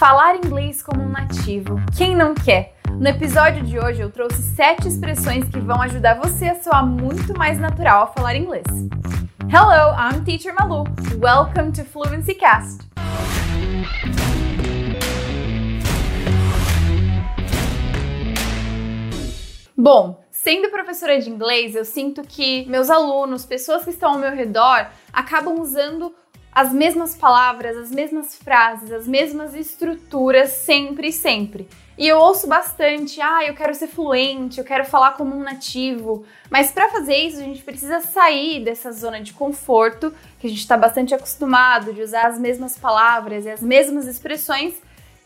[0.00, 1.76] Falar inglês como um nativo.
[1.94, 2.74] Quem não quer?
[2.90, 7.36] No episódio de hoje eu trouxe sete expressões que vão ajudar você a soar muito
[7.36, 8.64] mais natural a falar inglês.
[9.52, 10.84] Hello, I'm Teacher Malu.
[11.20, 12.80] Welcome to Fluency Cast.
[19.76, 24.30] Bom, sendo professora de inglês, eu sinto que meus alunos, pessoas que estão ao meu
[24.30, 26.14] redor, acabam usando
[26.52, 31.68] as mesmas palavras, as mesmas frases, as mesmas estruturas sempre e sempre.
[31.96, 36.24] E eu ouço bastante, ah, eu quero ser fluente, eu quero falar como um nativo.
[36.48, 40.60] Mas para fazer isso, a gente precisa sair dessa zona de conforto, que a gente
[40.60, 44.74] está bastante acostumado de usar as mesmas palavras e as mesmas expressões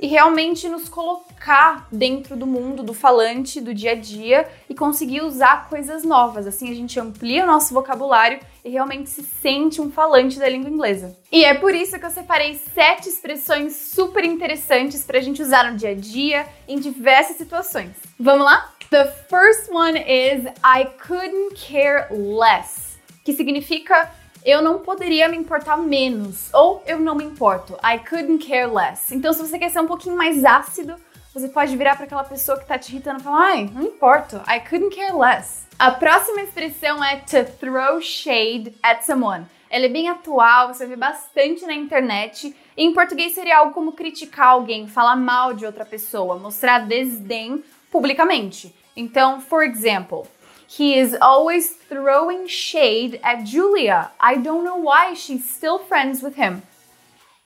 [0.00, 5.22] e realmente nos colocar dentro do mundo do falante do dia a dia e conseguir
[5.22, 6.46] usar coisas novas.
[6.46, 10.70] Assim a gente amplia o nosso vocabulário e realmente se sente um falante da língua
[10.70, 11.16] inglesa.
[11.30, 15.70] E é por isso que eu separei sete expressões super interessantes para a gente usar
[15.70, 17.96] no dia a dia em diversas situações.
[18.18, 18.72] Vamos lá?
[18.90, 24.10] The first one is I couldn't care less, que significa
[24.44, 27.74] eu não poderia me importar menos, ou eu não me importo.
[27.82, 29.14] I couldn't care less.
[29.14, 30.96] Então, se você quer ser um pouquinho mais ácido,
[31.32, 34.36] você pode virar para aquela pessoa que tá te irritando e falar: ai, não importo,
[34.46, 35.64] I couldn't care less.
[35.78, 39.46] A próxima expressão é to throw shade at someone.
[39.70, 42.54] Ela é bem atual, você vê bastante na internet.
[42.76, 48.72] Em português seria algo como criticar alguém, falar mal de outra pessoa, mostrar desdém publicamente.
[48.96, 50.22] Então, for example,
[50.66, 54.10] He is always throwing shade at Julia.
[54.20, 56.62] I don't know why she's still friends with him.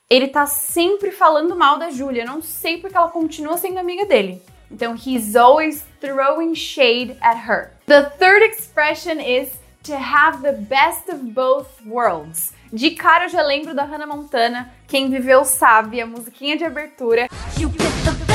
[0.09, 2.25] Ele tá sempre falando mal da Julia.
[2.25, 4.41] Não sei porque ela continua sendo amiga dele.
[4.71, 7.71] Então, he's always throwing shade at her.
[7.85, 9.49] The third expression is
[9.83, 12.53] to have the best of both worlds.
[12.71, 14.71] De cara eu já lembro da Hannah Montana.
[14.87, 17.27] Quem viveu sabe, a musiquinha de abertura.
[17.57, 18.28] You get the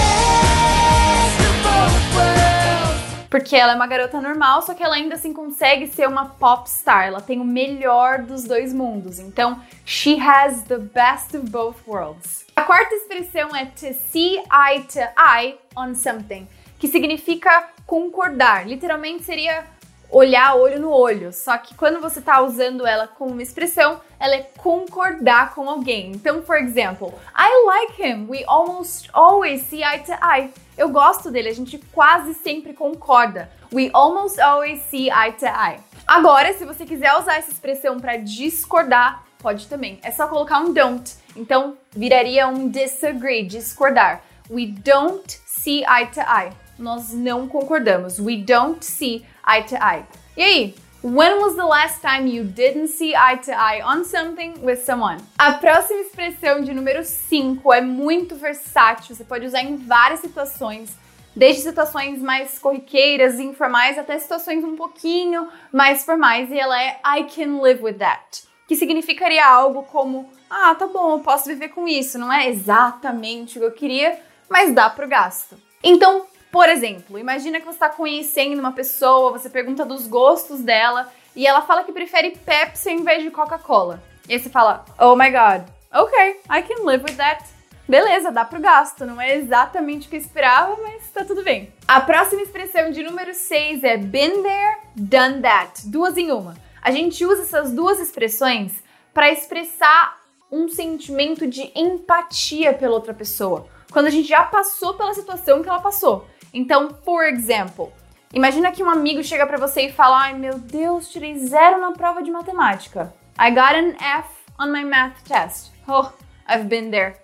[3.34, 6.70] Porque ela é uma garota normal, só que ela ainda assim consegue ser uma pop
[6.70, 7.08] star.
[7.08, 9.18] Ela tem o melhor dos dois mundos.
[9.18, 12.46] Então, she has the best of both worlds.
[12.55, 16.46] A quarta expressão é to see eye to eye on something,
[16.78, 18.68] que significa concordar.
[18.68, 19.64] Literalmente seria
[20.10, 21.32] olhar olho no olho.
[21.32, 26.12] Só que quando você está usando ela como uma expressão, ela é concordar com alguém.
[26.12, 28.26] Então, for example, I like him.
[28.28, 30.50] We almost always see eye to eye.
[30.76, 33.50] Eu gosto dele, a gente quase sempre concorda.
[33.72, 35.80] We almost always see eye to eye.
[36.06, 39.98] Agora, se você quiser usar essa expressão para discordar, pode também.
[40.02, 41.14] É só colocar um don't.
[41.36, 44.22] Então, viraria um disagree, discordar.
[44.50, 46.64] We don't see eye to eye.
[46.79, 48.18] Nós não concordamos.
[48.18, 50.05] We don't see eye to eye.
[50.36, 50.74] E aí?
[51.07, 55.18] When was the last time you didn't see eye to eye on something with someone?
[55.36, 60.96] A próxima expressão de número 5 é muito versátil, você pode usar em várias situações,
[61.36, 67.24] desde situações mais corriqueiras informais até situações um pouquinho mais formais, e ela é I
[67.24, 71.86] can live with that, que significaria algo como: ah, tá bom, eu posso viver com
[71.86, 74.18] isso, não é exatamente o que eu queria,
[74.48, 75.55] mas dá pro gasto.
[75.83, 81.12] Então, por exemplo, imagina que você está conhecendo uma pessoa, você pergunta dos gostos dela
[81.34, 84.00] e ela fala que prefere Pepsi em vez de Coca-Cola.
[84.28, 87.44] E aí você fala, oh my god, ok, I can live with that.
[87.88, 91.74] Beleza, dá pro gasto, não é exatamente o que eu esperava, mas tá tudo bem.
[91.88, 96.54] A próxima expressão de número 6 é been there, done that, duas em uma.
[96.80, 98.74] A gente usa essas duas expressões
[99.12, 100.20] para expressar
[100.52, 103.66] um sentimento de empatia pela outra pessoa.
[103.90, 106.32] Quando a gente já passou pela situação que ela passou.
[106.54, 107.92] Então, for example,
[108.32, 111.90] imagina que um amigo chega para você e fala: "Ai, meu Deus, tirei zero na
[111.90, 113.12] prova de matemática.
[113.36, 115.72] I got an F on my math test.
[115.88, 116.06] Oh,
[116.48, 117.16] I've been there."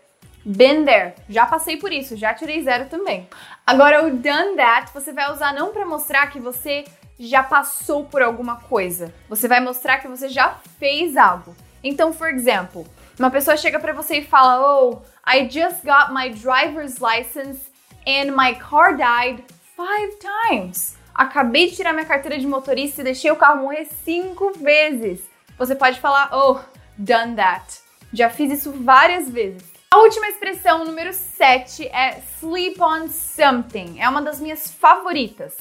[0.45, 1.15] Been there.
[1.29, 3.29] Já passei por isso, já tirei zero também.
[3.65, 6.85] Agora, o done that você vai usar não para mostrar que você
[7.19, 9.15] já passou por alguma coisa.
[9.29, 11.55] Você vai mostrar que você já fez algo.
[11.85, 12.87] Então, for example,
[13.19, 17.70] uma pessoa chega para você e fala: "Oh, I just got my driver's license
[18.07, 19.43] and my car died
[19.77, 20.97] five times.
[21.15, 25.21] Acabei de tirar minha carteira de motorista e deixei o carro morrer cinco vezes.
[25.59, 26.59] Você pode falar, oh,
[26.97, 27.81] done that.
[28.13, 29.63] Já fiz isso várias vezes.
[29.93, 34.01] A última expressão, número 7, é sleep on something.
[34.01, 35.57] É uma das minhas favoritas.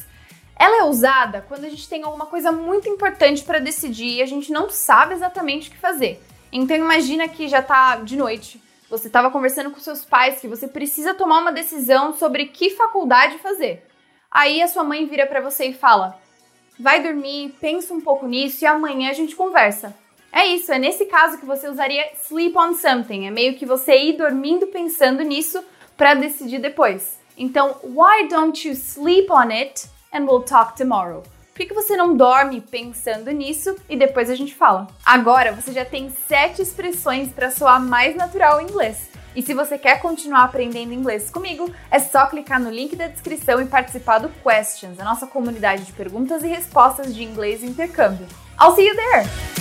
[0.56, 4.26] Ela é usada quando a gente tem alguma coisa muito importante para decidir e a
[4.26, 6.22] gente não sabe exatamente o que fazer.
[6.52, 10.68] Então imagina que já tá de noite, você estava conversando com seus pais que você
[10.68, 13.86] precisa tomar uma decisão sobre que faculdade fazer.
[14.32, 16.20] Aí a sua mãe vira para você e fala:
[16.80, 19.96] "Vai dormir, pensa um pouco nisso e amanhã a gente conversa".
[20.32, 23.26] É isso, é nesse caso que você usaria sleep on something.
[23.26, 25.64] É meio que você ir dormindo pensando nisso
[25.98, 27.20] para decidir depois.
[27.36, 31.24] Então, why don't you sleep on it and we'll talk tomorrow?
[31.60, 34.88] Por que você não dorme pensando nisso e depois a gente fala?
[35.06, 39.10] Agora você já tem sete expressões para soar mais natural em inglês.
[39.36, 43.62] E se você quer continuar aprendendo inglês comigo, é só clicar no link da descrição
[43.62, 48.26] e participar do Questions, a nossa comunidade de perguntas e respostas de inglês e intercâmbio.
[48.58, 49.59] I'll see you there!